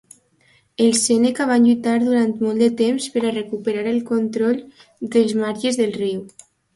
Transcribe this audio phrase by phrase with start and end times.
[0.83, 4.57] Els seneca van lluitar durant molt de temps per recuperar el control
[5.17, 6.25] dels marges del riu.